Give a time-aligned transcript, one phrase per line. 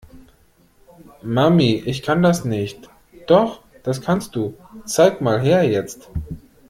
[1.21, 2.89] Mami, ich kann das nicht.
[3.27, 4.55] Doch, das kannst du.
[4.87, 6.09] Zeig mal her jetzt.